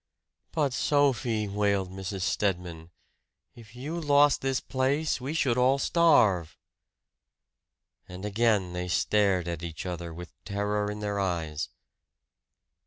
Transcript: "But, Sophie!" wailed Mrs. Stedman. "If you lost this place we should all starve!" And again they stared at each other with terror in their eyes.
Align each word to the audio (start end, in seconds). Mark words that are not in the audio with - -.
"But, 0.51 0.73
Sophie!" 0.73 1.47
wailed 1.47 1.91
Mrs. 1.91 2.21
Stedman. 2.23 2.89
"If 3.53 3.75
you 3.75 3.99
lost 4.01 4.41
this 4.41 4.59
place 4.59 5.21
we 5.21 5.35
should 5.35 5.59
all 5.59 5.77
starve!" 5.77 6.57
And 8.09 8.25
again 8.25 8.73
they 8.73 8.87
stared 8.87 9.47
at 9.47 9.61
each 9.61 9.85
other 9.85 10.11
with 10.11 10.33
terror 10.43 10.89
in 10.89 11.01
their 11.01 11.19
eyes. 11.19 11.69